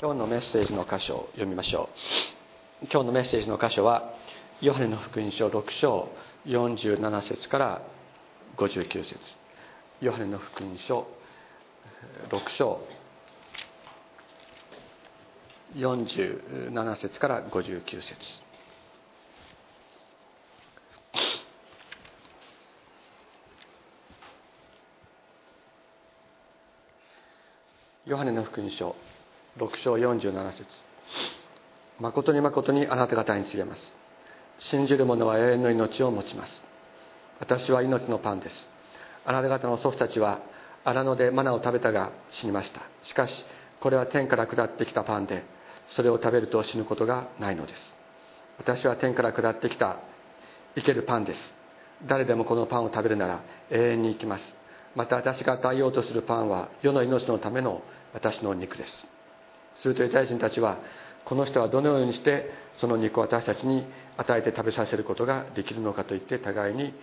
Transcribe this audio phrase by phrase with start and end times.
[0.00, 1.88] 今日のメッセージの箇所を読みましょ
[2.84, 2.86] う。
[2.88, 4.14] 今日のメッセージの箇所は
[4.60, 6.08] ヨハネの福音書6章
[6.46, 7.82] 47節から
[8.56, 9.16] 59節。
[10.00, 11.04] ヨハネの福音書
[12.30, 12.78] 6章
[15.74, 18.14] 47節から59節。
[28.06, 28.94] ヨハネの福音書
[29.58, 30.66] 6章47節。
[31.98, 33.80] 誠に誠にあなた方に告げます。
[34.70, 36.52] 信じる者は永遠の命を持ちます。
[37.40, 38.54] 私は命のパンです。
[39.24, 40.40] あなた方の祖父たちは
[40.84, 42.82] 荒野でマナを食べたが死にました。
[43.02, 43.32] しかし
[43.80, 45.44] これは天から下ってきたパンで
[45.88, 47.80] それを食べると死ぬことがないのです。
[48.58, 49.98] 私は天から下ってきた
[50.76, 51.40] 生けるパンです。
[52.06, 54.44] 誰でもこのパンを食べるなら永遠に生きます。
[54.94, 57.82] また私が与えようとするパンは世の命のための
[58.14, 59.17] 私の肉です。
[59.82, 60.78] するとユダヤ人たちは
[61.24, 63.84] この人はどのようにしてその肉を私たちに
[64.16, 66.94] 与えて食べさせることができるのかといって互いに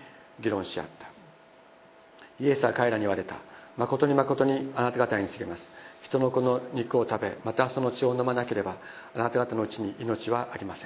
[0.42, 2.44] 議論し合った。
[2.44, 3.36] イエスは彼らに言われた
[3.78, 5.62] 誠に誠にあなた方に告げます。
[6.04, 8.78] 人の子の肉を食べまたその血を飲まなければ
[9.16, 10.86] あなた方のうちに命はありません。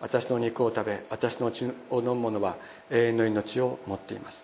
[0.00, 2.56] 私の肉を食べ私の血を飲む者は
[2.90, 4.36] 永遠の命を持っています。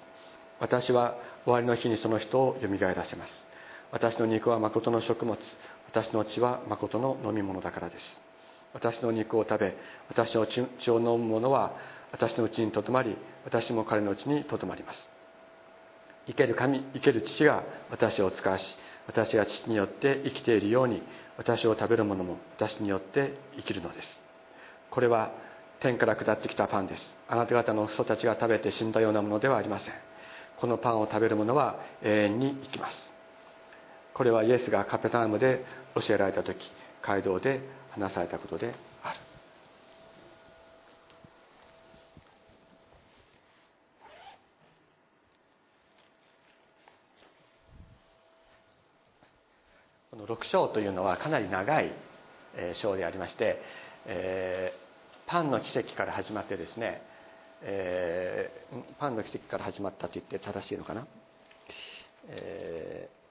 [0.61, 3.33] 私は終わりの日にその人をよみがえらせます。
[3.91, 5.39] 私の肉は誠の食物。
[5.93, 8.03] 私の血は誠の飲み物だからです。
[8.73, 9.77] 私の肉を食べ
[10.09, 11.77] 私の血を飲む者は
[12.13, 14.99] 私のうちにとどまり私も彼のうちにとどまります。
[16.27, 18.65] 生ける神生ける父が私を使わし
[19.07, 21.03] 私が父によって生きているように
[21.37, 24.09] 私を食べる者も私によって生きるのです。
[24.91, 25.31] これは
[25.81, 27.03] 天から下ってきたパンです。
[27.29, 29.95] あなた方の人たちが食べて死んだようなものではありません。
[30.59, 33.12] このパンを食べる者は永遠に生きます。
[34.23, 35.65] これはイエスがカペタームで
[35.97, 36.57] 教えられた時
[37.05, 38.73] 街道で話されたことで
[39.03, 39.19] ある。
[50.13, 51.91] この6章というのはかなり長い
[52.81, 53.61] 章でありまして、
[54.07, 57.03] えー、パンの奇跡から始まってですね、
[57.63, 61.09] えー、パンの奇跡から始まったと言って正しいのかな、
[62.29, 63.22] えー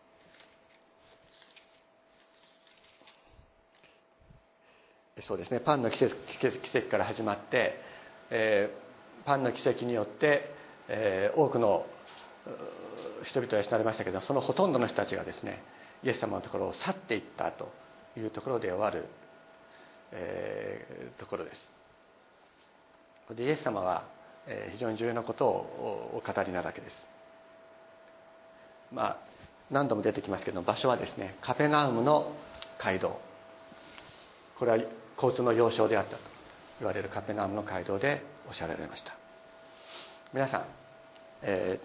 [5.28, 7.76] そうですねパンの奇跡奇跡から始まって、
[8.30, 10.50] えー、パンの奇跡によって、
[10.88, 11.86] えー、多くの
[13.30, 15.62] 人々が死なれましたけどそのほとんどの人たちがですね
[16.04, 17.70] イエス様のところを去っていったと
[18.18, 19.06] いうところで終わる、
[20.12, 21.58] えー、ところです。
[23.36, 24.04] でイエス様は、
[24.48, 26.94] え、非常に重要なことをお語りなわけです。
[28.92, 29.18] まあ
[29.70, 32.34] 何度も出てきますけど場所はですねカペナウムの
[32.84, 33.22] 街道
[34.60, 34.78] これは
[35.22, 36.18] 交通の要衝であったと
[36.80, 39.16] 言われるカペナムの街道でおっしゃられました。
[40.34, 40.66] 皆さん、
[41.44, 41.80] え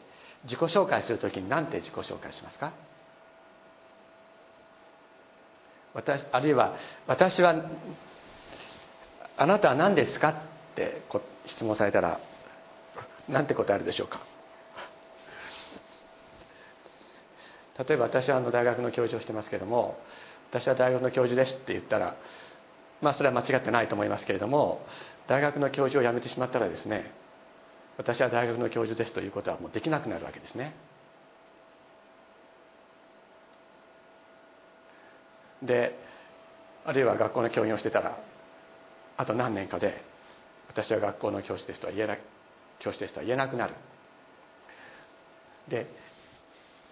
[0.45, 2.73] ー、自己紹介する時に何て自己紹介しますか？
[5.93, 6.77] 私あるいは
[7.07, 7.55] 私は
[9.37, 10.35] あなたは何ですかっ
[10.75, 11.03] て
[11.47, 12.21] 質問されたら
[13.29, 14.21] 何て答えるでしょうか？
[17.79, 19.99] 例えば私はあの大学の教授をしてますけども
[20.51, 22.17] 私は大学の教授ですって言ったら
[23.01, 24.85] まあそれは間違ってないと思いますけれども
[25.29, 27.13] 大学の教授を辞めてしまったらですね
[27.99, 30.75] 私は大学の教授ですということはもうできなくなるわけですね。
[35.63, 35.99] で
[36.85, 38.19] あるいは学校の教員をしてたら
[39.17, 40.03] あと何年かで
[40.69, 42.17] 私は学校の教師ですとは言えな
[42.79, 43.75] 教師ですとは言えなくなる。
[45.69, 45.87] で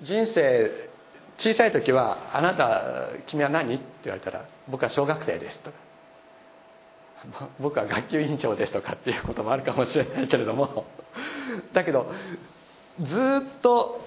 [0.03, 0.91] 人生
[1.37, 5.77] 小さい時は「あなた君は何?」って言われたら「僕は小学生です」とか。
[7.61, 10.85] 僕は学級委員長ですとかっていうこともあるかもしれないけれども。
[11.73, 12.11] だけど
[13.01, 14.01] ずっと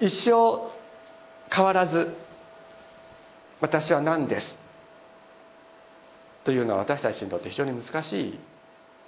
[0.00, 0.70] 一生
[1.50, 2.14] 変わらず
[3.60, 4.58] 「私は何です」
[6.44, 8.38] というのは私たちにとって非常に難しい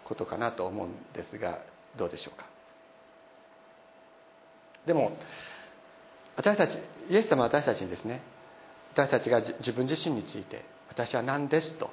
[0.05, 1.61] ことかなと思うんですが
[1.96, 2.46] どうでしょうか？
[4.87, 5.12] でも
[6.37, 6.79] 私たち
[7.11, 8.23] イエス様は私たちにですね
[8.94, 11.90] 私たちが自分自身について「私は何です」と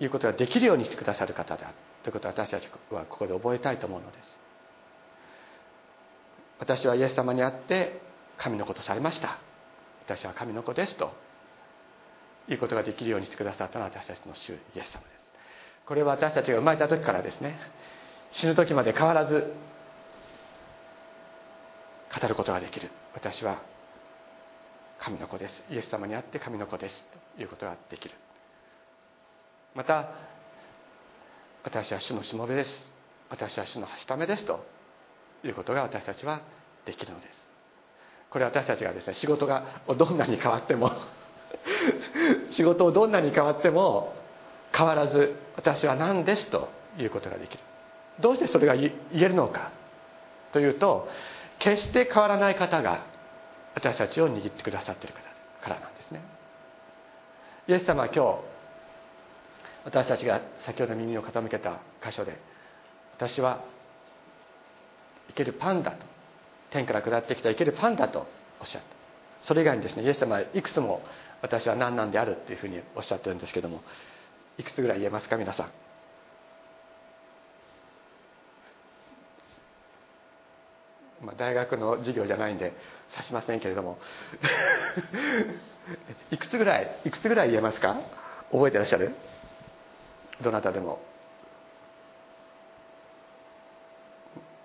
[0.00, 1.72] いうことができるようにしてくださる方だ
[2.02, 4.36] ということを私たちはここで覚えたいと思うのです。
[6.58, 8.00] 私はイエス様にあって
[8.38, 9.38] 神の子とされました。
[10.04, 11.12] 私は神の子ですと
[12.48, 14.92] いうことができるようにしてくださったのは私たちの主イエス様です。
[15.86, 17.58] これは私たちが生まれた時からですね。
[18.32, 19.52] 死ぬ時まで変わらず
[22.20, 22.90] 語ることができる。
[23.14, 23.62] 私は
[24.98, 25.64] 神の子です。
[25.70, 27.06] イエス様にあって神の子です。
[27.36, 28.14] ということができる。
[29.76, 30.08] また
[31.62, 32.70] 私は主のしもべです。
[33.28, 34.64] 私は主のはしためですと
[35.44, 36.40] いうことが私たちは
[36.86, 37.46] できるのです。
[38.30, 40.92] これ私たちがですね仕事がどんなに変わっても
[42.52, 44.14] 仕事をどんなに変わっても
[44.74, 47.62] 変わらず私は何ですということができる。
[48.18, 49.72] どうしてそれが言えるのか。
[50.52, 51.06] というと
[51.58, 53.00] 決して変わらない方が
[53.74, 55.14] 私たちを握ってくださっている
[55.60, 56.22] からなんですね。
[57.68, 58.55] イエス様は今日
[59.86, 62.36] 私たちが先ほど耳を傾けた箇所で
[63.16, 63.64] 私は
[65.28, 65.98] 生けるパンだと
[66.70, 68.26] 天から下ってきた生けるパンだと
[68.60, 68.88] おっしゃった。
[69.46, 71.02] それ以外にですねイエス様はいくつも
[71.40, 73.80] 私は何なんであるっていうふうにおっしゃってるんですけども
[74.58, 75.62] いくつぐらい言えますか皆さ
[81.22, 81.24] ん？
[81.24, 82.72] まあ、大学の授業じゃないんで
[83.14, 83.98] 指しませんけれども。
[86.32, 87.96] いくつぐらいいくつぐらい言えますか？
[88.50, 89.14] 覚えてらっしゃる？
[90.42, 91.00] どなたでも。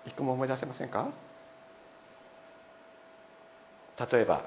[0.04, 1.08] 一個も思い出せませんか？
[4.12, 4.44] 例えば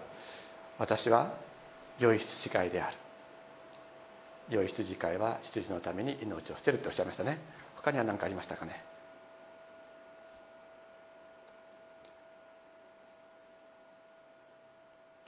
[0.77, 1.33] 私は
[1.98, 2.98] 良い羊飼いである。
[4.50, 7.39] 良い羊飼いは羊のために命を捨てるっておっしゃいましたね。
[7.78, 8.83] 他には何かありましたかね？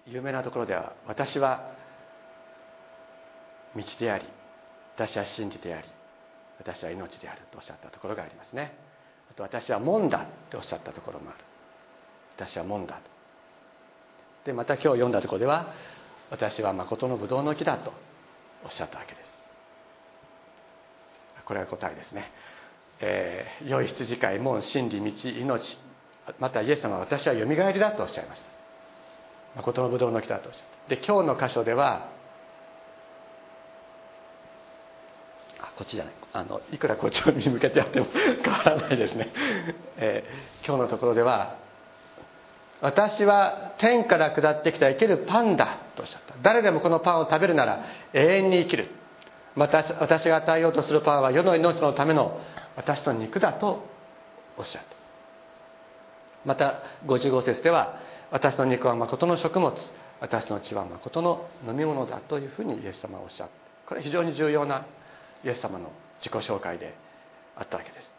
[0.06, 1.72] 有名なところでは私は
[3.76, 4.26] 道であり
[4.98, 5.88] 私は真理であり
[6.58, 8.76] 私は命であるとおっしゃったところがありますね。
[9.30, 11.40] あと私は門だとおっしゃったところもある。
[12.36, 13.02] 私は門だと。
[14.46, 15.72] でまた今日読んだところでは
[16.32, 17.94] 私は誠のブドウの木だと
[18.66, 19.38] おっしゃったわけです。
[21.46, 22.32] これが答えですね、
[23.00, 25.06] えー、良い羊飼い門真理道
[25.46, 25.78] 命。
[26.40, 28.48] またイエス様は私はよみがえりだとおっしゃいました。
[29.58, 30.96] 誠のブドウの木だとおっしゃった。
[30.96, 32.10] で今日の箇所では
[35.60, 36.14] あこっちじゃない。
[36.34, 38.08] あのいくらこっちに向けてやっても
[38.44, 39.32] 変わらないですね、
[39.98, 41.56] えー、今日のところでは
[42.82, 46.36] 私は天から下ってきた生けるパンだとおっしゃった。
[46.42, 48.90] 誰でもこのパンを食べるなら永遠に生きる。
[49.56, 52.40] また私が与えようとするパンは世の命のための
[52.76, 53.84] 私の肉だと
[54.58, 54.96] おっしゃった。
[56.46, 57.98] また55節では
[58.32, 59.76] 私の肉は誠の食物
[60.20, 63.54] 私の血は誠の飲み物だというふうにイエス様はおっしゃった。
[63.88, 64.86] これは非常に重要な
[65.44, 66.96] イエス様の自己紹介で
[67.56, 68.10] あったわけです。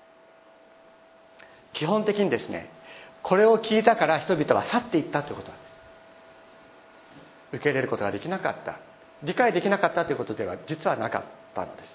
[1.75, 2.71] 基本的にですね
[3.23, 5.69] これを聞いたから人々は去っていったということなんです。
[7.55, 8.79] 受け入れることができなかった。
[9.23, 11.25] 理解できなかったということでは実はなかっ
[11.55, 11.91] たのです。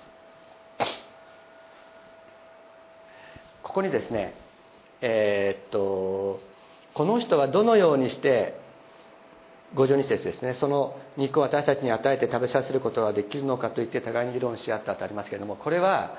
[3.64, 4.36] ここにですね
[5.02, 6.40] えー、っと
[6.94, 8.62] この人はどのようにして
[9.76, 10.54] 52節ですね。
[10.56, 16.16] その肉を私たちに与えて食べさせることができるのかといって互いに議論し合ったとありますけれどもこれは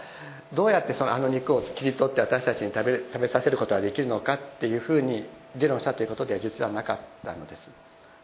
[0.53, 5.25] どうやってそのあの肉を切り取って私たちに食べ食べさせることができるのかっていうふうに
[5.57, 7.71] 議論したということでは実はなかったのです。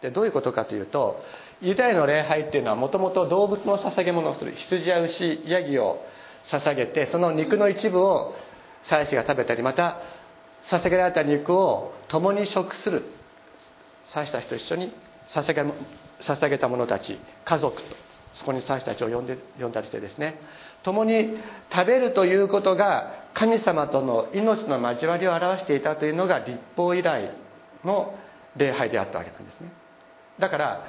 [0.03, 1.23] でどういうことかというと
[1.61, 6.03] ユダヤの礼拝っていうのはもともと動物の捧げ物をする羊や牛ヤギを
[6.51, 8.35] 捧げてその肉の一部を
[8.85, 10.01] 祭司が食べたりまた
[10.71, 13.05] 捧げられた肉を共に食する
[14.15, 14.93] 祭司たちと一緒に
[15.35, 17.97] 捧げた者たち家族と
[18.35, 20.41] そこに祭司たちを呼んで呼んだりしてですね。
[20.83, 21.37] 共に
[21.73, 27.31] 食べるということが神様との命の交わりを表していたというのが立法以来
[27.85, 28.15] の
[28.57, 29.73] 礼拝であったわけなんですね。
[30.39, 30.85] だから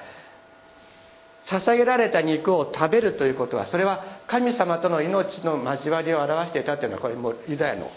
[1.48, 7.89] 捧げられた肉を食べるということはそれは神様との命の交わりを表していたというのはこれもユダヤの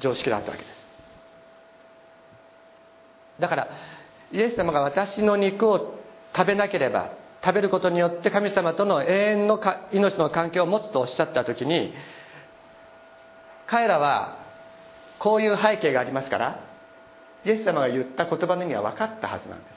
[0.00, 0.74] 常識だったわけです。
[3.40, 3.68] だから
[4.32, 5.98] イエス様が私の肉を
[6.34, 7.12] 食べなければ
[7.44, 9.60] 食べることによって神様との永遠の
[9.92, 11.92] 命の関係を持つとおっしゃった時に
[13.66, 14.38] 彼らは
[15.18, 16.60] こういう背景がありますから
[17.44, 19.74] イエス様が言った言葉の意味は分かったはずなんです。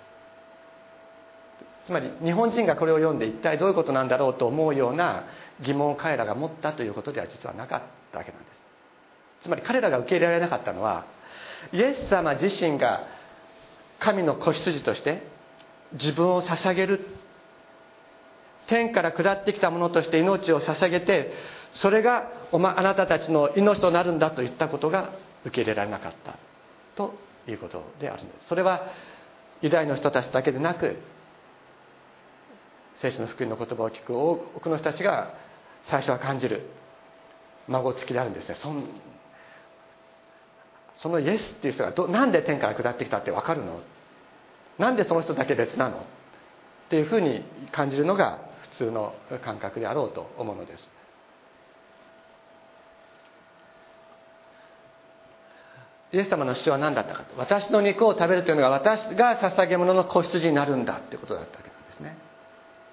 [1.88, 5.24] つまり日本人がこれを読んで一体どういうことなんだろうと思うような
[5.62, 9.44] 疑問を彼らが持ったということでは実はなかったわけなんです。
[9.44, 11.06] つまり彼らが受け入れられなかったのは
[11.72, 13.08] イエス様自身が
[14.00, 15.24] 神の子羊として
[15.94, 17.08] 自分を捧げる。
[18.68, 21.32] 天から下ってきたものとして命を捧げて
[21.76, 25.14] それがお、ま、あなたたちの命となるんだと言ったことが
[25.46, 26.38] 受け入れられなかった。
[26.96, 27.14] と
[27.48, 28.48] いうことであるんです。
[28.48, 28.88] それは
[29.62, 30.98] ユダヤの人たちだけでなく
[33.02, 35.34] 聖書の福音の言葉を聞く多くの人たちが
[35.86, 36.70] 最初は感じる
[37.68, 38.56] 孫付きであるんですね。
[38.62, 38.84] そん
[41.02, 43.82] そのイエスっていう人がどなんで天から下ってきたって分かるの？
[44.78, 45.98] なんでその人だけ別なの？
[45.98, 46.02] っ
[46.90, 48.40] ていうふうに感じるのが
[48.78, 49.14] 普通の
[49.44, 50.90] 感覚であろうと思うのです。
[56.14, 57.38] イエス様の主張は何だったかと？
[57.38, 62.18] 私の肉を食べるというのが私が捧げ物の子羊になるんだということだったわけなんですね。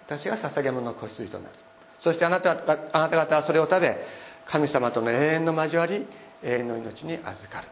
[0.06, 1.54] 私が捧げ物の子羊となる。
[2.00, 2.54] そしてあなたあ
[3.00, 3.96] なた方はそれを食べ
[4.46, 6.06] 神様との永遠の交わり
[6.42, 7.68] 永遠の命に預かる。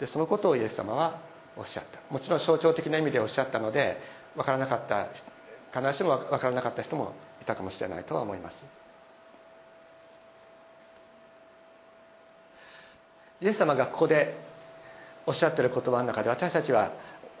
[0.00, 1.20] でそのことをイエス様は
[1.56, 2.12] おっしゃった。
[2.12, 3.98] もちろん象徴的な意味でおっしゃったので
[4.36, 5.08] 分からなかった
[5.72, 8.56] 必ずしも分からなかった人もいたかもしれないとは思います。
[13.40, 14.34] イエス様がここで
[15.26, 16.92] おっしゃってる言葉の中で私たちは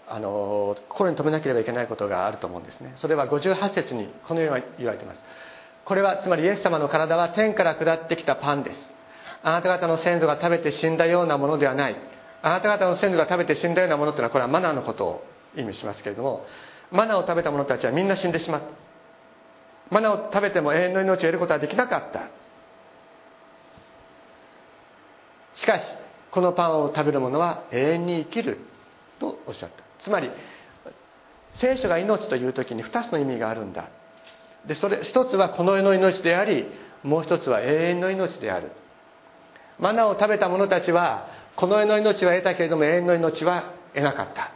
[0.08, 2.94] あの心に留めなければいけないことがあると思うんですね。
[2.96, 5.20] それは58節にこのように言われています。
[5.84, 8.78] これはつまりイエス様の体は天から下ってきたパンです。
[9.42, 11.96] あなた方の先祖が食べて死んだようなものではない。
[12.46, 15.24] あなた方の先祖が食べて死んだようなものというのはこれはマナーのことを
[15.56, 16.46] 意味しますけれども
[16.92, 18.66] マナーを食べた者たちはみんな死んでしまった。
[19.90, 22.28] マナーを食べても永遠の命を得ることはできなかった。
[25.54, 25.86] しかし
[26.30, 28.58] このパンを食べる者は永遠に生きる
[29.18, 29.82] とおっしゃった。
[30.04, 30.30] つまり
[31.58, 33.88] 聖書が命という時に2つの意味があるんだ。
[34.66, 36.66] でそれ一つはこの世の命であり
[37.02, 38.70] もう一つは永遠の命である。
[39.80, 44.52] マナーを食べた者たちはこの世の命は得たけれども永遠の命は得なかった。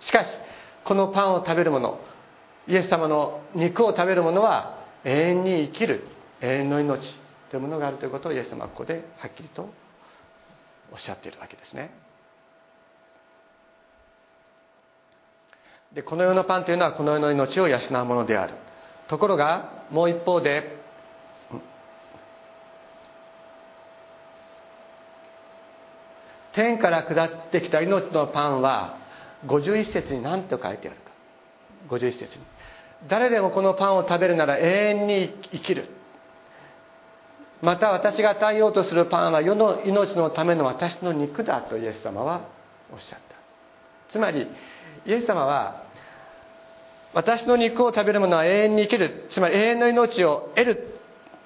[0.00, 0.26] しかし
[0.84, 2.00] このパンを食べる者
[2.66, 6.04] イエス様の肉を食べる者は永遠に生きる
[6.40, 7.00] 永遠の命
[7.50, 9.68] というものがあるということをイエス様はここではっきりと
[10.92, 11.92] おっしゃっているわけですね。
[15.94, 18.54] でこの世のパンというのはこの世の命を養うものである。
[19.08, 20.81] ところがもう一方で
[26.54, 28.98] 天から下ってきた命のパンは
[29.46, 31.12] 51節に何と書いてあるか。
[31.88, 32.44] 51節に。
[33.08, 35.88] 誰でもこのパンを食べるなら永遠に生きる。
[37.60, 42.48] また私が与えようとするパンは世の命のための私の肉だとイエス様は
[42.92, 43.36] おっしゃった。
[44.10, 44.46] つまり
[45.06, 45.84] イエス様は
[47.14, 49.28] 私の肉を食べる者は永遠に生きる。
[49.30, 50.98] つまり永遠の命を得る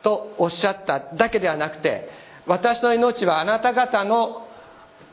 [0.02, 2.08] とおっしゃっただけではなくて
[2.46, 4.45] 私の命はあなた方の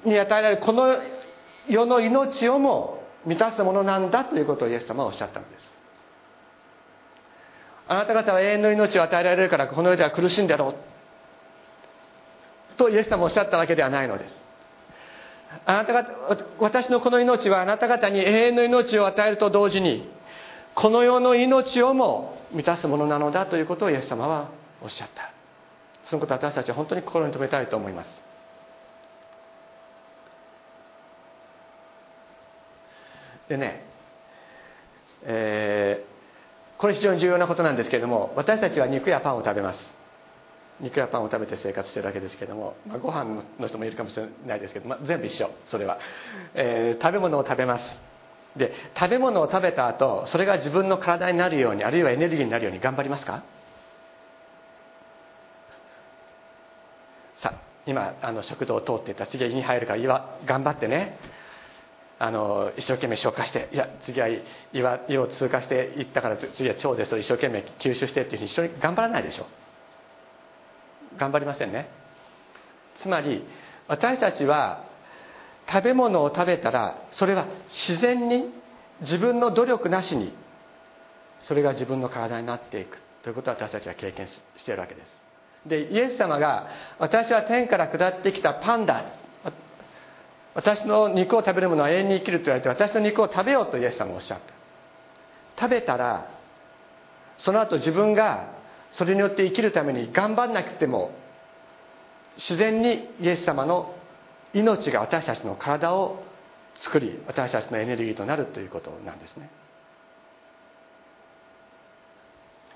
[0.06, 0.98] に与えられるこの
[1.68, 5.64] 世の命をも満たすものなんだということをイエス様はおっしゃったんです。
[7.88, 10.76] あなた方は永遠の命を与えられるからこの世では苦しんでろう
[12.78, 14.44] とイエス様はおっしゃったわけではないのです。
[15.66, 20.10] あなた方私のこの命はあなた方に永遠の命を与えると同時に
[20.74, 24.50] この世の命をも満たすものなのだということをイエス様は
[24.82, 25.32] おっしゃった。
[26.06, 28.23] そのことを私たちは本当に心に留めたいと思います。
[33.50, 33.84] でね、
[35.24, 39.80] えー、これ非常に重要なことなんですけれども私たちは肉やパンを食べます。
[40.80, 46.00] 肉やパンを食べて生活してるわけですけども、まあ、ご飯の人もいるかもしれないですけど、まあ、全部一緒それは、
[46.56, 48.00] えー、食べ物を食べます。
[48.56, 53.44] で食べ物を食べた後それが自分の体になるようにあるいはエネルギーになるように頑張りますか？
[57.38, 61.18] さあ今あの食堂を通っていた次は胃に入るから頑張ってね。
[62.24, 64.30] あの一生懸命消化していや次は
[64.72, 69.46] 胃は胃を通過していったから次は腸でそれ一生懸命吸収してっていうふうに一緒に頑張らないでしょ。
[71.18, 71.89] 頑張りませんね。
[73.01, 73.44] つまり
[73.89, 74.86] 私たちは
[75.70, 78.46] 食べ物を食べたらそれは自然に
[79.01, 80.34] 自分の努力なしに
[81.42, 83.01] それが自分の体になっていく。
[83.24, 85.12] ということを私たちは経験しているわけです。
[85.68, 89.23] でイエス様が私は天から下ってきたパンだ。
[90.56, 94.40] 私の肉を食べる者は永遠に生きると言われて私の肉を食べようとイエス様はおっしゃっ
[95.56, 95.62] た。
[95.62, 96.30] 食べたら
[97.38, 98.54] その後自分が
[98.92, 101.12] それによって生きるために頑張んなくても
[102.38, 103.96] 自然にイエス様の
[104.54, 106.24] 命が私たちの体を
[106.82, 109.50] 作り私たちのエネルギーとなるということなんですね。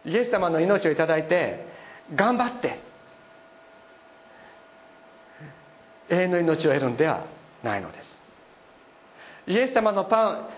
[0.06, 1.66] イエス様の命を頂いて
[2.16, 2.80] 頑張って
[6.10, 7.26] 永遠の命を得るんでは
[7.64, 8.18] ないのです。
[9.48, 10.50] イエス様のパン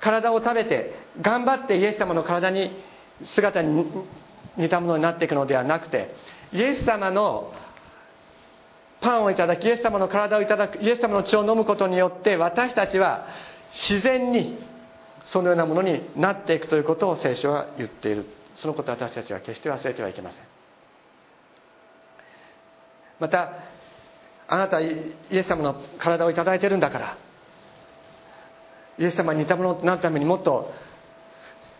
[0.00, 2.76] 体を食べて頑張ってイエス様の体に
[3.24, 3.86] 姿に
[4.56, 6.14] 似たものになっていくのではなくて
[6.52, 7.52] イエス様の
[9.00, 13.26] パンをいただきイエス様の体をいただくイエス様の血を飲むことによって私たちは
[13.88, 14.58] 自然に
[15.26, 18.26] そのようなものになっていくということを聖書は言っている。
[18.56, 20.40] そのことを私たちは決して忘れてはいけません。
[23.18, 23.52] また
[24.48, 27.18] あなたイエス様の体をいいてるんだから。
[28.98, 30.72] イエス様に似たものになるためにもっと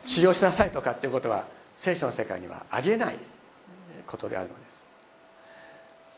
[0.07, 1.47] 治療しなさいとかっていうことは
[1.79, 3.19] 聖書の世界にはありえない
[4.07, 4.65] ことであるのです。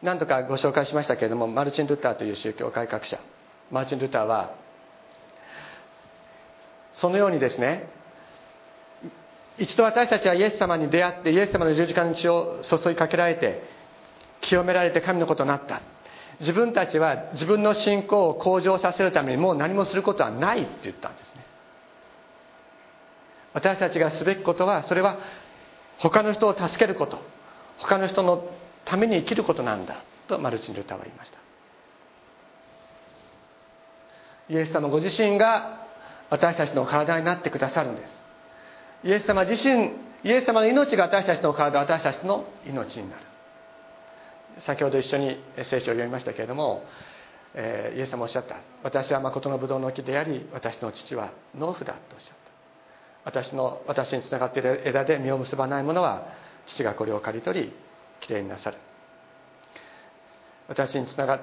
[0.02, 3.18] 何度かご紹介しましたけれどもマルチン・ルターという宗教改革者。
[3.70, 4.54] マルチン・ルターは
[6.94, 7.88] そのようにですね
[9.58, 13.62] 一度私たちはイエス様に出会ってイエス様の十字架の血を注ぎかけられて
[14.42, 15.80] 清められて神のことになった。
[16.40, 21.46] 自分たちは自分の信仰を向上させるためにもう何もすることはないって言ったんですね。
[23.54, 25.18] 私たちがすべきことはそれは
[25.98, 27.18] 他の人を助けること。
[27.78, 28.48] 他の人の
[28.84, 31.38] ために生きることなんだとマルチン・ルターは言いました。
[34.48, 35.86] イエス様ご自身が
[36.30, 38.12] 私たちの体になってくださるんです。
[39.04, 39.90] イエス様自身
[40.24, 43.25] イエス様の命が私たちの体私たちの命になる。
[44.60, 46.84] 先ほど一緒に聖書を読みましたけれども、
[47.54, 48.56] え、イエス様おっしゃった。
[48.82, 52.30] 私は誠のブドウの木であり私の父は農夫だとおっしゃっ
[53.24, 53.40] た。
[53.42, 56.28] 私の私につながっている枝で実を結ばないものは
[56.66, 57.72] 父がこれを刈り取り
[58.20, 58.78] きれいになさる。
[60.68, 61.40] 私につなが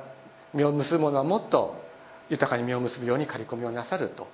[0.53, 1.75] 実を結ぶものはもっと
[2.29, 4.27] 豊かに実を結ぶように刈り込みをなさると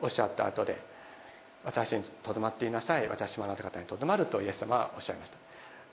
[0.00, 0.78] おっしゃった後で
[1.64, 3.08] 私にとどまっていなさい。
[3.08, 5.38] 私もあなた方にとどまるとイエス様はおっしゃいました。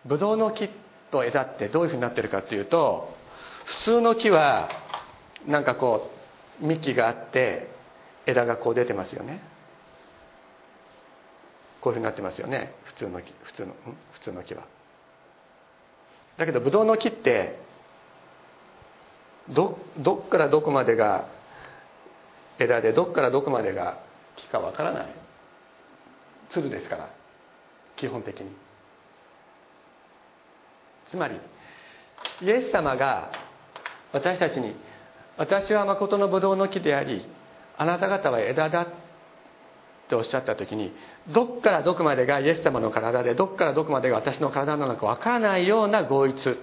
[0.06, 0.70] ブドウの木
[1.14, 3.16] と枝ってどういうふうになってるかっていうと
[3.66, 4.70] 普通の木は
[5.48, 6.10] なんかこ
[6.60, 7.70] う幹があって
[8.26, 9.42] 枝がこう出てますよね。
[11.82, 12.74] こういうふうになってますよね。
[12.86, 13.76] 普通の木普通の
[14.14, 14.64] 普通の木は。
[16.38, 17.60] だけどブドウの木って
[19.50, 21.28] どどっからどこまでが
[22.58, 24.00] 枝でどっからどこまでが
[24.38, 25.16] 木かわからない。
[26.50, 27.10] つるですから
[27.98, 28.63] 基本的に。
[31.10, 31.40] つまり
[32.42, 33.32] イエス様が
[34.12, 34.76] 私たちに
[35.38, 37.26] 「私は誠のブドウの木であり
[37.78, 38.88] あなた方は枝だ」っ
[40.08, 40.94] ておっしゃった時に
[41.30, 46.60] どっからどこまでがイエス様の体でどっからどこまでが私の体なのかわからないような合一。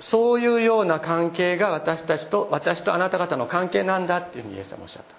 [0.00, 5.14] そういうような関係が私たちと私とあなた方の関係なんだっていうふうにイエス様おっしゃった。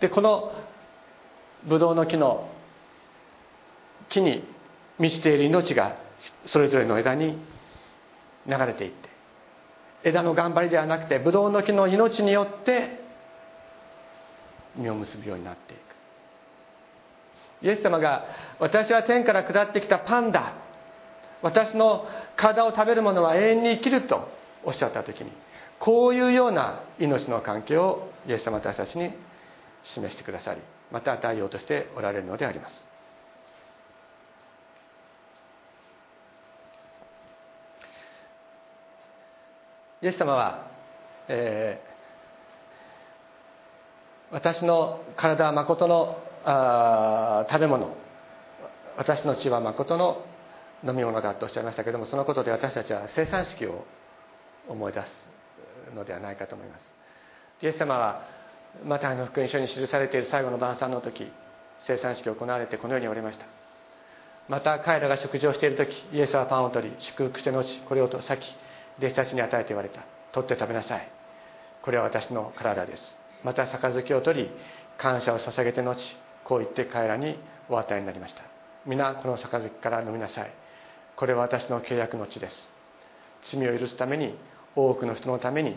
[0.00, 0.52] でこの
[1.64, 2.48] ブドウの木の
[4.08, 4.44] 木に
[5.02, 5.96] 満ちている命が
[6.46, 7.36] それぞれの枝に
[8.46, 9.08] 流れていって
[10.04, 13.02] 枝の頑張りではなくてブドウの木の命によって
[14.76, 15.80] 実を結ぶようになっていく。
[17.66, 18.24] イエス様が
[18.58, 20.54] 私は天から下ってきたパンだ。
[21.42, 24.28] 私の体を食べる者は永遠に生きると
[24.64, 25.32] おっしゃった時に
[25.80, 29.10] こういうような命の関係をイエス様私たちに
[29.82, 30.60] 示してくださり
[30.92, 32.91] また与えようとしておられるのであります。
[40.02, 40.66] イエス様は、
[41.28, 47.96] えー、私の体は誠のあ食べ物。
[48.96, 50.24] 私の血は誠の
[50.84, 53.86] 飲み物だとおっしゃいましたけどもそのことで私たちは生産式を
[54.68, 56.84] 思い出すのではないかと思います。
[57.62, 58.26] イエス様は
[58.84, 61.30] マタイの福音書に記されている最後の晩餐の時
[61.86, 63.46] 生産式を行われてこのように言われました。
[64.48, 68.56] また彼らが食事をしている時イエスはパンを取り祝福して後これを裂き
[69.02, 70.00] 弟子たちに与えて言われた。
[70.32, 71.08] 取って食べなさい。
[71.82, 73.02] これは私の体です。
[73.42, 74.50] また杯を取り
[74.98, 75.96] 感謝を捧げて後
[76.44, 77.36] こう言って彼らに
[77.68, 78.42] お与えになりました。
[78.86, 80.52] 皆この杯から飲みなさい。
[81.16, 82.68] これは私の契約の地です。
[83.50, 84.38] 罪を許すために
[84.76, 85.76] 多くの人のために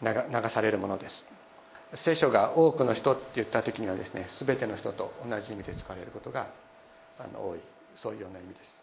[0.00, 0.14] 流
[0.54, 2.04] されるものです。
[2.04, 6.46] 聖書が多くの人って言った時にはですね全ての人と同じ意味で使われることが
[7.18, 7.60] あの多い
[7.96, 8.79] そういうような意味です。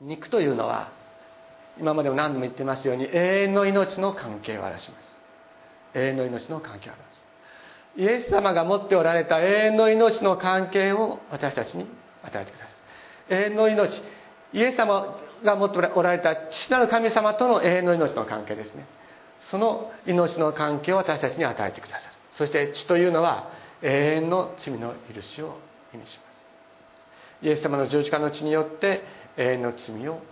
[0.00, 0.92] 肉というのは
[1.78, 5.14] 今までも何度も言ってますように永遠の命の関係を表します。
[5.94, 8.00] 永遠の命の関係を表す。
[8.00, 11.86] イエス様が持っておられた永遠の命の関係を私たちに
[12.22, 12.68] 与えてください。
[13.30, 14.02] 永遠の命。
[14.52, 18.86] イエス様が持っておられた父なる神様との永遠の命の関係ですね。
[19.50, 23.50] その命の関係を私たちに与えてくださるそして血というのは
[23.82, 25.58] 永遠の罪の許しを
[25.92, 26.34] 意味します。
[27.42, 29.02] イエス様の十字架の血によって
[29.36, 30.22] 永遠の罪を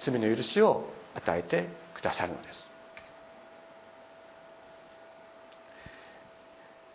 [0.00, 2.64] 罪の許しを与えてくださるのです。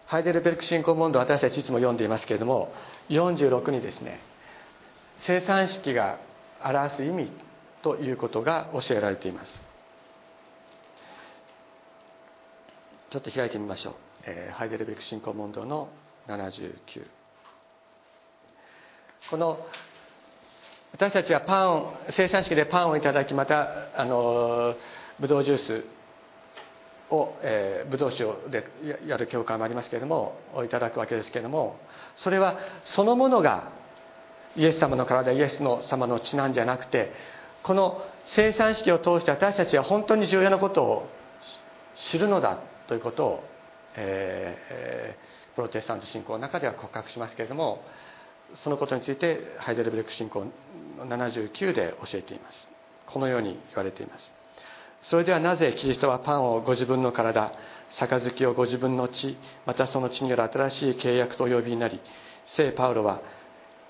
[0.05, 2.73] ハイデルベルク信仰問答私たちいつも読んでいますけれども
[3.09, 4.19] 46にですね
[5.19, 6.17] 生産式が
[6.63, 7.31] 表す意味
[7.83, 9.61] ということが教えられています。
[13.11, 13.93] ちょっと開いてみましょう、
[14.25, 15.89] えー、ハイデルベルク信仰問答の
[16.27, 17.07] 79
[19.31, 19.65] この
[20.91, 24.75] 私たちはパンを生産式でパンをいただきまたあの
[25.19, 25.83] ブドウジュース
[27.11, 28.65] を、えー、ブドウ酒で
[29.07, 31.77] やる教会もありますけれどもをいただくわけですけれども
[32.17, 33.71] それはそのものが
[34.55, 37.11] イエス様の体イエスの様の血なんじゃなくて
[37.63, 41.09] この生産式を通して私たちは本当に重要なことを
[42.11, 43.43] 知るのだということを、
[43.95, 47.83] えー、プロテスタント信仰の中では告白しますけれども
[48.55, 50.45] そのことについてハイデルベルク信仰
[50.99, 52.67] 79で教えています。
[53.07, 54.31] このように言われています。
[55.03, 57.53] それではなぜキリストはパンをご自分の体
[57.97, 62.01] 杯をご自分の血またその血による新しい契約とお呼びになり
[62.47, 63.21] 聖パウロは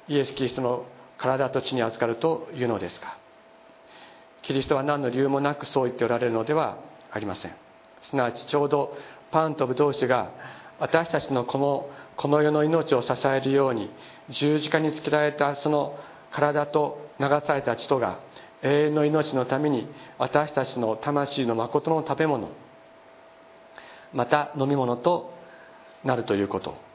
[0.07, 0.85] イエス・キリストの
[1.17, 3.17] 体と血に預かるというのですか？
[4.43, 6.77] キリストは何の理由もなくそう言っておられるのでは
[7.11, 7.55] ありません。
[8.03, 8.95] すなわちちょうど
[9.31, 10.31] パンとブドウ酒が
[10.79, 13.89] 私たちのこのこの世の命を支えるように
[14.29, 15.97] 十字架につけられたその
[16.31, 18.19] 体と流された血とが
[18.61, 19.87] 永遠の命のために
[20.17, 22.49] 私たちの魂の誠の食べ物
[24.13, 25.33] また飲み物と
[26.03, 26.89] なるということ。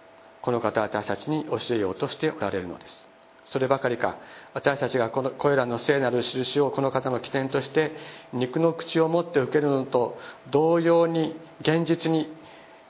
[0.45, 3.09] この方は私たちに教えようとしておられるのです。
[3.47, 4.19] そればかりか
[4.53, 7.93] 私たちがこのこれらの聖なる印をこの方の起点として
[8.35, 10.19] 肉の口を持って受けるのと
[10.51, 12.31] 同様に現実に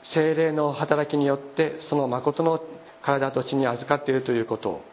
[0.05, 2.61] 精霊の働きによってその誠の
[3.03, 4.85] 体と血に預かっているということを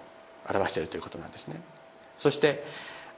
[0.50, 1.62] 表しているということなんですね。
[2.18, 2.64] そして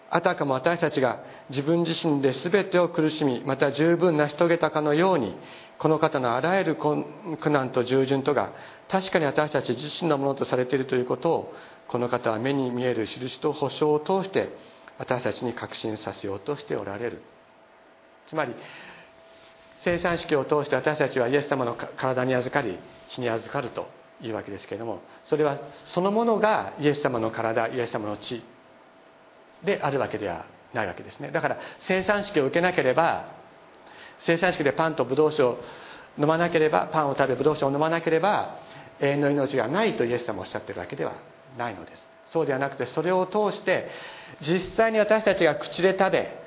[0.09, 5.35] あたかも私たちが自分自身で全てを苦しみまた十分成し遂げたかのように
[5.79, 8.51] この方のあらゆる苦難と従順とが
[8.89, 11.53] 確かに私たち自身のものとされているということを
[11.87, 14.49] この方は目に見える印と保証を通して
[14.99, 17.23] 私たちに確信させようとしておられる。
[18.29, 18.53] つまり
[19.83, 22.77] 生産式を通して私たちはイエス様の体に預かり
[23.09, 23.87] 血に預かると
[24.21, 28.43] いうわけですけれどもそれはそのものがイエス様の体イエス様の血
[29.63, 31.29] であるわけではないわけですね。
[31.31, 33.27] だから生産式を受けなければ
[34.19, 35.59] 生産式でパンとブドウ酒を
[36.17, 38.57] 飲まなければパンを食べブドウ酒を飲まなければ
[38.99, 41.13] 永遠の命がないとイエス様おっしゃってるわけでは
[41.57, 42.05] ないのです。
[42.31, 43.89] そうではなくてそれを通して
[44.41, 46.42] 実際に私たちが口で食べ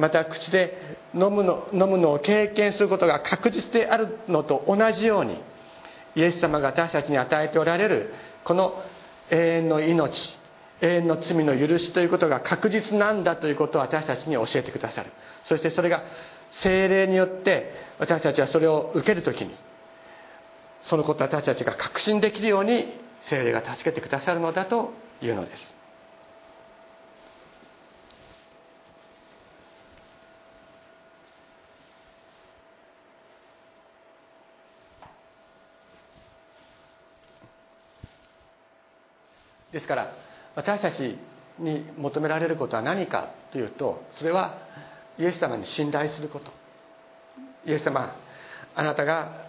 [0.00, 5.40] また口で飲むの飲むのを経験することが確実であるのと同じように
[6.16, 8.12] イエス様が私たちに与えておられる
[8.44, 8.82] この
[9.30, 10.38] 永遠の命
[10.80, 15.12] 永遠の罪の許しということが確実なんだということを私たちに教えてくださる。
[15.44, 16.02] そしてそれが
[16.52, 19.54] 精霊によって私たちはそれを受ける時に
[20.82, 22.86] そのことを私たちが確信できるように
[23.28, 25.79] 精霊が助けてくださるのだというのです。
[39.72, 40.12] ですから
[40.54, 41.16] 私たち
[41.58, 44.58] に求められることは何かというとそれは
[45.18, 46.50] イエス様に信頼すること。
[47.66, 48.16] イエス様
[48.74, 49.46] あなたが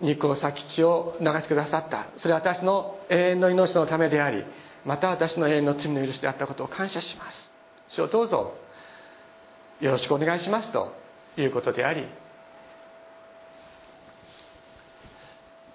[0.00, 2.08] 肉を裂き血を流してくださった。
[2.18, 4.44] それは私の永遠の命のためであり
[4.84, 7.50] また私の永遠の罪の許しであったことを感謝します。
[7.88, 8.54] 主をどうぞ
[9.80, 10.92] よろしくお願いしますと
[11.36, 12.06] いうことであり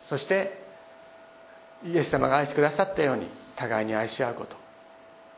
[0.02, 0.69] そして
[1.84, 4.56] イエス様が愛してくださったように互いに愛し合うこと。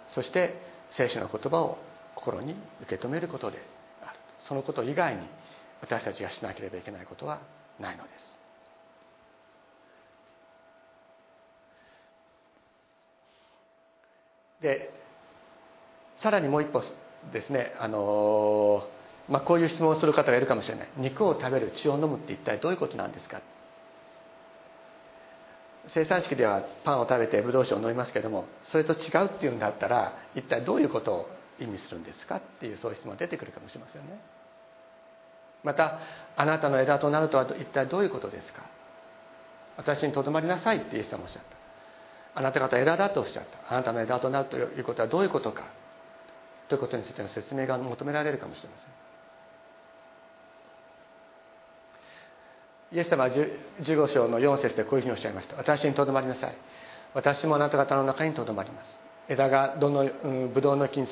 [0.10, 0.60] そして
[0.91, 1.77] 聖書の言葉を
[2.15, 3.60] 心に受け止めることで
[4.01, 4.19] ある。
[4.47, 5.21] そのこと以外に
[5.82, 7.39] 私たちがしなければいけないことは
[7.80, 8.13] ないのです。
[14.62, 14.93] で
[16.21, 16.84] さらにもう一歩
[17.34, 18.88] ですねあの
[19.27, 20.89] まあ、こういう質問をする方がいるかもしれない。
[20.97, 23.39] 肉を食べる血を飲むって一体どういうことなんですか？
[25.89, 34.20] 生産式ではパンを食べてブドウ酒を飲みますけどもそれと違うっていうんだったら一体どういうことを意味するんですかっていうそういう質問が出てくるかもしれませんね。
[35.63, 36.00] また
[36.36, 38.63] あなたの枝となるとは一体どういうことですか？
[39.78, 41.44] 私にとどまりなさいってイエス様おっしゃっ
[42.34, 42.39] た。
[42.39, 43.74] あなた方枝だとおっしゃった。
[43.74, 45.65] あなたの枝となるということはどういうことか？
[46.67, 48.86] ということについての説明が求められるかもしれません。
[52.93, 55.56] イエス様は15章の4節でこういうふうにおっしゃいました。
[55.56, 56.58] 私にとどまりなさい。
[57.13, 59.01] 私もあなた方の中にとどまります。
[59.30, 61.08] 枝がどの、うん、ブドウの木に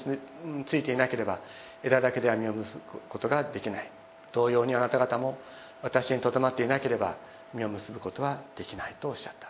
[0.66, 1.40] ついていなければ
[1.84, 3.92] 枝だけでは実を結ぶことができない。
[4.34, 5.38] 同様にあなた方も
[5.82, 7.16] 私にとどまっていなければ
[7.54, 9.50] 実を結ぶことはできないとおっしゃった。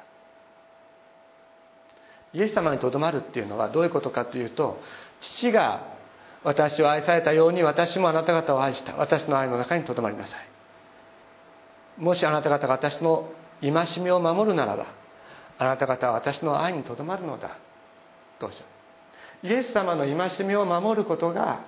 [2.34, 4.80] イエス様にとどまるっていうのはどういうことかというと
[5.20, 5.98] 父が
[6.44, 8.96] 私を愛されたように私もあなた方を愛した。
[8.98, 10.49] 私の愛の中にとどまりなさい。
[12.00, 13.30] もしあなた方が私の
[13.62, 14.88] 戒めを守るならば
[15.58, 17.58] あなた方は私の愛にとどまるのだ。
[18.40, 18.60] とおっしゃ
[19.44, 21.62] るイエス様の戒めを守ることが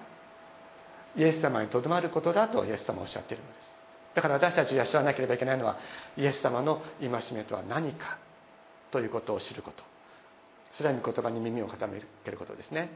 [1.16, 3.72] イエス様にとどまることだとイエス様はおっしゃっているのです。
[4.16, 5.78] だから私たちが知らなければいけないのは
[6.18, 8.18] イエス様の戒めとは何か
[8.92, 9.84] ということを知ること。
[10.74, 11.90] それは御言葉に耳を傾
[12.24, 12.90] けることですね。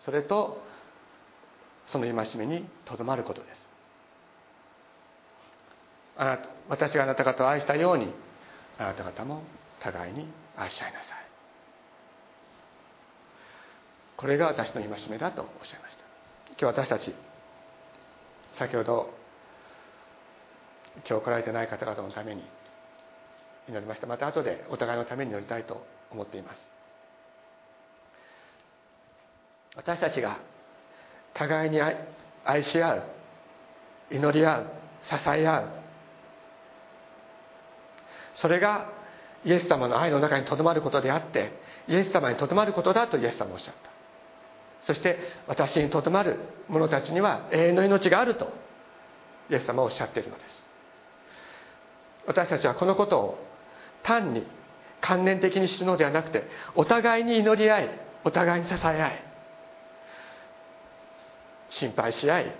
[0.00, 0.62] それと
[1.86, 3.71] その戒めにとどまることです。
[6.16, 8.12] あなた私があなた方を愛したように
[8.78, 9.42] あなた方も
[9.80, 11.08] 互いに愛し合いなさい。
[14.16, 16.04] これが私の戒めだとおっしゃいました。
[16.50, 17.14] 今日私たち
[18.58, 19.10] 先ほど
[21.08, 22.42] 今日来られてない方々のために
[23.68, 24.06] 祈りました。
[24.06, 26.60] また後でお互いのために祈りたいと思っています。
[29.74, 30.38] 私たちが
[31.34, 31.80] 互いに
[32.44, 33.02] 愛し合う
[34.10, 34.66] 祈り合う
[35.02, 35.81] 支え合う
[38.34, 38.90] それが
[39.44, 41.52] イエス様の愛の中にとどまることであって
[41.88, 43.90] イエス様にとどまることだとイエス様はおっしゃった。
[44.82, 48.52] そして私にとどまる者たちには永遠の命があると
[49.50, 50.62] イエス様はおっしゃっているのです。
[52.26, 53.46] 私たちはこのことを
[54.02, 54.46] 単に
[55.00, 59.24] 観念的に知るのではなくてお互いに祈り合いお互いに支え合い
[61.70, 62.56] 心配し合い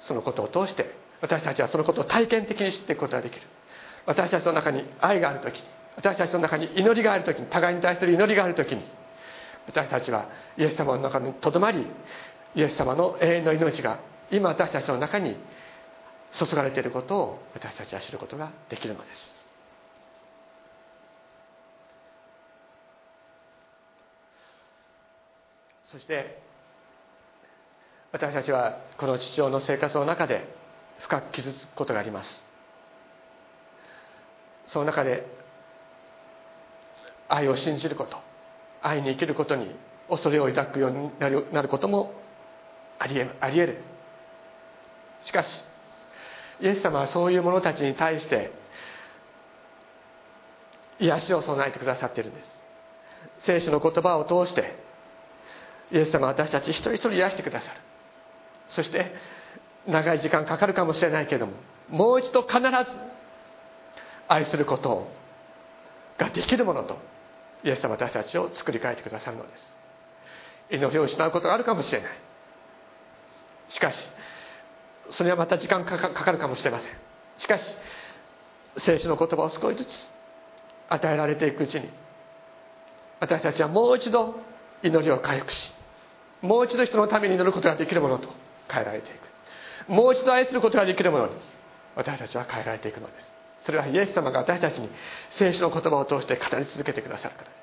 [0.00, 3.42] そのことを通して私たちはそのことを体験的に知っていくことができる。
[4.06, 5.62] 私たちの中に愛がある時
[5.96, 8.82] 私たちの中に祈りがある時に互いに対する祈りがある時に
[9.66, 11.86] 私たちはイエス様の中にとどまり
[12.54, 15.36] イエス様の永遠の命が今私たちの中に
[16.32, 19.42] 注がれていることを私たちは知ることができるのです。
[25.92, 26.40] そして
[28.12, 30.46] 私たちはこの父親の生活の中で
[31.00, 32.51] 深く傷つくことがあります。
[34.72, 35.26] その中で
[37.28, 38.16] 愛を信じること
[38.80, 39.74] 愛に生きることに
[40.08, 42.12] 恐れを抱くようになるなることも
[42.98, 43.78] ありえありえる。
[45.22, 45.64] しかし
[46.60, 48.52] イエス様はそういう者たちに対して
[50.98, 52.48] 癒しを備えてくださっているんです。
[53.46, 54.74] 聖書の言葉を通して
[55.92, 57.80] イエス様は私たち一人一人癒してくださる。
[58.70, 59.14] そして
[59.86, 61.52] 長い時間かかるかもしれないけれども
[61.90, 63.11] もう一度必ず
[64.32, 65.08] 愛すること
[66.18, 66.96] ができるものと
[67.64, 69.76] イエス様は私たちを作り変えてくださるのです。
[70.70, 72.10] 祈りを失うことがあるかもしれない。
[73.68, 73.96] しかし
[75.10, 76.90] それはまた時間かかるかもしれません。
[77.36, 77.64] しかし
[78.78, 79.88] 聖書の言葉を少しずつ
[80.88, 81.90] 与えられていくうちに
[83.20, 84.40] 私たちはもう一度
[84.82, 85.72] 祈りを回復し
[86.40, 88.28] もう一度人のために祈ることができるものと
[88.68, 89.12] 変えられてい
[89.88, 89.92] く。
[89.92, 91.32] もう一度愛することができるものに
[91.96, 93.41] 私たちは変えられていくのです。
[93.64, 94.88] それはイエス様が私たちに
[95.30, 97.62] 聖書の言葉を通して語り続けてくださるからです。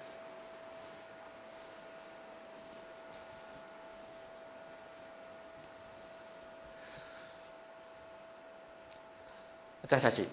[9.84, 10.28] 私たち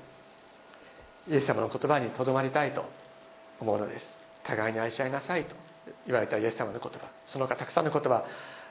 [1.28, 2.84] イエス様の言葉にとどまりたいと
[3.60, 4.06] 思うのです。
[4.44, 5.56] 互いに愛し合いなさいと
[6.06, 6.98] 言われたイエス様の言葉。
[7.26, 8.24] その他たくさんの言葉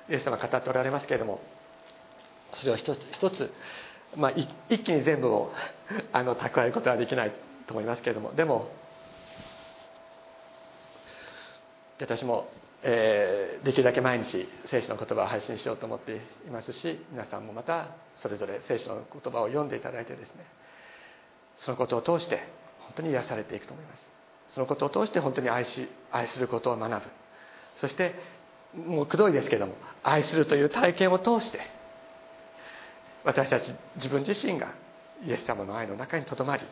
[0.09, 1.41] イエス様が語っておられますけれども
[2.53, 3.51] それを一つ一つ、
[4.15, 4.47] まあ、一
[4.83, 5.51] 気に全部を
[6.13, 7.31] あの蓄えることはできない
[7.67, 8.33] と思いますけれども。
[8.33, 8.69] でも
[11.99, 12.49] 私も、
[12.83, 16.15] えー、できるだけ毎日聖書の言葉を配信しようと思って
[16.45, 17.87] いますし皆さんもまた
[18.17, 20.45] それぞれ聖書の言葉を読んでいただいてですね
[21.57, 22.43] そのことを通して
[22.81, 24.11] 本当に癒されていくと思います。
[24.49, 27.09] そのことを通して本当に愛し愛することを学ぶ。
[27.77, 28.15] そして
[28.75, 31.59] もうくどいですけども愛するという体験を通して
[33.25, 33.63] 私たち
[33.95, 34.73] 自分自身が
[35.25, 36.63] イエス様の愛の中にとどまり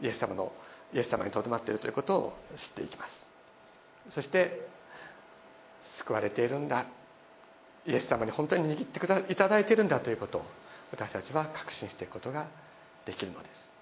[0.00, 0.52] イエス様の
[0.92, 4.14] イエス様にとどまっているということを知っていきます。
[4.14, 4.66] そして
[5.98, 6.86] 救われているんだ。
[7.86, 10.42] イエス様に本当に握っていただいているんだということを
[10.92, 12.46] 私たちは確信していくことが
[13.06, 13.72] できるのです。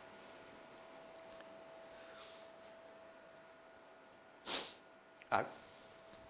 [5.30, 5.44] あ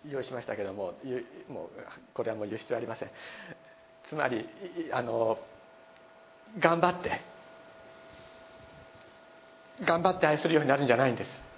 [0.09, 0.95] 用意しましたけども
[1.49, 1.69] もう
[2.15, 3.11] これはもう言う必要ありません。
[4.09, 4.49] つまり
[4.93, 5.39] あの
[6.59, 7.21] 頑張って。
[9.85, 11.51] 頑張って愛するようになるんじゃないんです。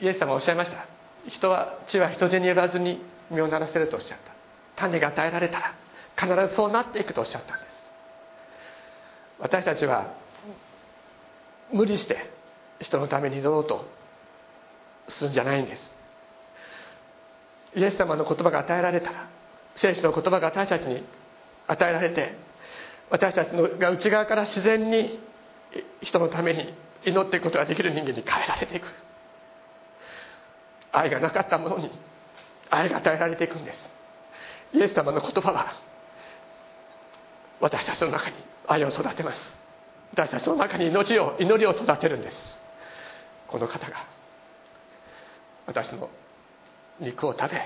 [0.00, 0.86] イエス様はおっしゃいました。
[1.28, 4.32] 人は地は人手によらずに身を鳴らせるとおっしゃった。
[4.76, 5.74] 種が与えられたら
[6.16, 7.70] 必ずそうなっていくとおっしゃったんです。
[9.38, 10.14] 私たちは
[11.72, 12.30] 無理して
[12.80, 13.84] 人のために祈ろうと
[15.08, 15.94] するんじゃないんです。
[17.76, 19.28] イエス様の言葉が与えられたら
[19.76, 21.04] 聖書の言葉が私たちに
[21.68, 22.49] 与えられて
[23.10, 25.20] 私たちのが内側から自然に
[26.00, 28.86] 人のために祈っていくことができる人間に変えられていく。
[30.92, 31.90] 愛がなかったものに
[32.68, 33.78] 愛が与えられていくんです。
[34.72, 35.72] イエス様の言葉は
[37.60, 39.40] 私たちの中に愛を育てます。
[40.12, 42.36] 私たちの中に命を祈りを育てるんです。
[43.48, 44.06] この方が
[45.66, 46.08] 私の
[47.00, 47.60] 肉を食べ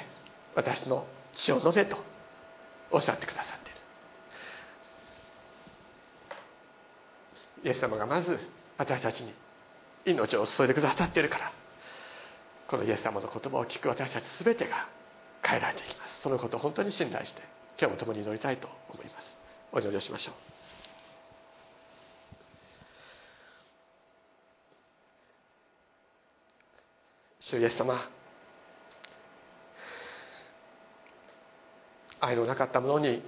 [0.54, 1.98] 私の血を飲めと
[2.90, 3.63] おっしゃってくださいる。
[7.64, 8.38] イエス様がまず
[8.76, 9.32] 私たちに
[10.04, 11.52] 命を注いでくださっているから
[12.68, 14.88] このイエス様の言葉を聞く私たち全てが
[15.42, 16.22] 変えられていきます。
[16.22, 17.42] そのことを本当に信頼して
[17.78, 19.36] 今日も共に祈りたいと思います。
[19.72, 20.34] お祈りをしましょう。
[27.40, 28.08] 主イエス様
[32.20, 33.22] 愛のなかったものに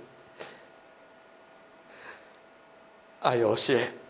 [3.20, 4.05] 愛を教え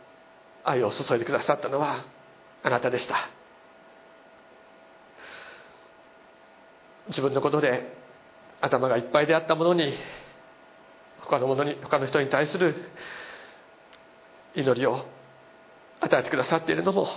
[0.66, 2.04] 愛を注いでくださったのは
[2.62, 3.16] あなたでした。
[7.08, 7.96] 自分のことで
[8.60, 9.94] 頭がいっぱいであったものに
[11.20, 12.74] 他のものに他の人に対する
[14.54, 15.06] 祈りを
[16.00, 17.08] 与えてくださっているのも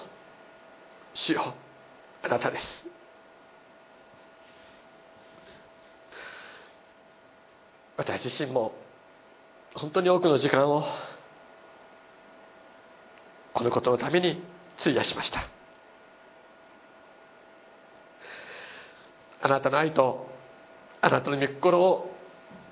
[1.15, 1.55] 主よ
[2.21, 2.65] あなたです。
[7.97, 8.73] 私自身も
[9.75, 10.85] 本当に多くの時間を
[13.59, 14.41] このことのために
[14.79, 15.49] 費やしました。
[19.41, 20.29] あなたの愛と
[21.01, 22.09] あなたの御心を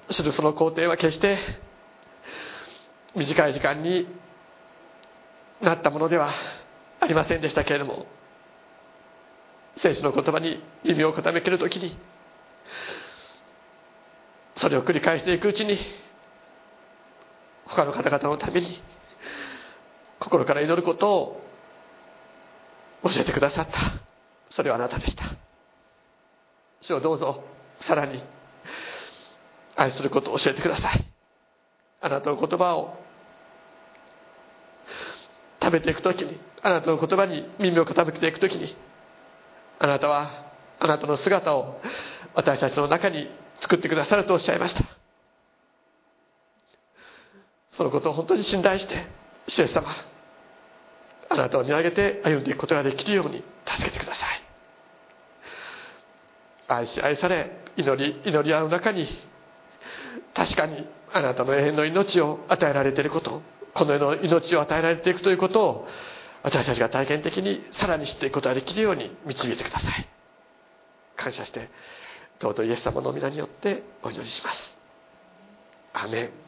[0.09, 1.39] 知るその工程は決して
[3.17, 4.07] 短い時間に
[5.59, 6.31] なったものでは
[7.01, 8.05] ありませんでしたけれども
[9.81, 11.97] 聖書の言葉に耳を傾けるときに
[14.55, 15.77] それを繰り返していくうちに
[17.65, 18.81] 他の方々のために
[20.27, 21.41] 心から祈ることを
[23.03, 23.79] 教えてくださった。
[24.51, 25.23] それはあなたでした。
[26.81, 27.43] 主をどうぞ
[27.79, 28.21] さらに
[29.77, 31.05] 愛することを教えてください。
[32.01, 32.97] あなたの言葉を
[35.61, 38.75] 食べていく時にあなたの言葉に耳を傾けていく時に
[39.79, 41.81] あなたはあなたの姿を
[42.35, 43.29] 私たちの中に
[43.61, 44.83] 作ってくださるとおっしゃいました。
[47.71, 49.07] そのことを本当に信頼して
[49.47, 49.87] 主様
[51.29, 54.43] あなたを見上げて歩んでいくことができるように助けてください。
[56.69, 59.07] 愛し愛され祈り祈り合う中に
[60.33, 63.41] 確かにあなたの永遠の命を与えられていること
[63.73, 65.87] この世の命を与えられていくということを
[66.43, 70.07] 私たちが体験的にさらに知っていくことができるように導いてください。
[71.15, 71.69] 感謝して
[72.39, 74.75] 尊いイエス様の皆によってお祈りします。
[75.93, 76.46] アメン。